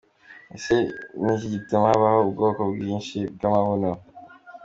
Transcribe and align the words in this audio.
Ese 0.55 0.75
ni 1.23 1.31
iki 1.35 1.47
gituma 1.53 1.85
habaho 1.91 2.19
ubwoko 2.25 2.61
bwinshi 2.73 3.17
bw’amabuno?. 3.33 3.91